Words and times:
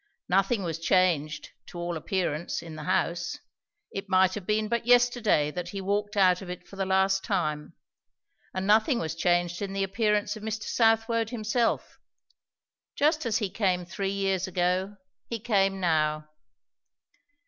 Nothing 0.27 0.63
was 0.63 0.79
changed, 0.79 1.51
to 1.67 1.77
all 1.77 1.95
appearance, 1.95 2.63
in 2.63 2.75
the 2.75 2.85
house; 2.85 3.37
it 3.91 4.09
might 4.09 4.33
have 4.33 4.47
been 4.47 4.67
but 4.67 4.87
yesterday 4.87 5.51
that 5.51 5.69
he 5.69 5.79
walked 5.79 6.17
out 6.17 6.41
of 6.41 6.49
it 6.49 6.67
for 6.67 6.75
the 6.75 6.87
last 6.87 7.23
time; 7.23 7.73
and 8.51 8.65
nothing 8.65 8.97
was 8.97 9.13
changed 9.13 9.61
in 9.61 9.73
the 9.73 9.83
appearance 9.83 10.35
of 10.35 10.41
Mr. 10.41 10.63
Southwode 10.63 11.29
himself. 11.29 11.99
Just 12.95 13.27
as 13.27 13.37
he 13.37 13.51
came 13.51 13.85
three 13.85 14.09
years 14.09 14.47
ago, 14.47 14.97
he 15.27 15.39
came 15.39 15.79
now. 15.79 16.27